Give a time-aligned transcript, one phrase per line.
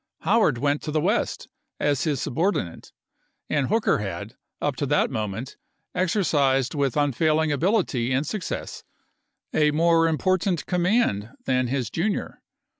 [0.21, 1.47] Howard went to the West
[1.79, 2.91] as his sub ordinate;
[3.51, 5.57] and Hooker had, up to that moment,
[5.93, 8.83] exercised with unfailing ability and success
[9.53, 12.41] a more important command than his junior.